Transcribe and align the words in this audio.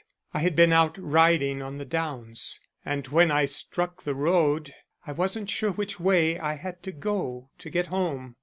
I 0.33 0.39
had 0.39 0.55
been 0.55 0.73
out 0.73 0.97
riding 0.97 1.61
on 1.61 1.77
the 1.77 1.85
downs 1.85 2.59
and 2.83 3.07
when 3.09 3.29
I 3.29 3.45
struck 3.45 4.01
the 4.01 4.15
road 4.15 4.73
I 5.05 5.11
wasn't 5.11 5.51
sure 5.51 5.73
which 5.73 5.99
way 5.99 6.39
I 6.39 6.55
had 6.55 6.81
to 6.81 6.91
go 6.91 7.51
to 7.59 7.69
get 7.69 7.85
home. 7.85 8.35